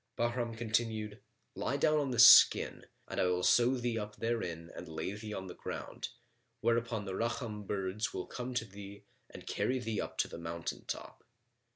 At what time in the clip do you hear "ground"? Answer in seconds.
5.53-6.09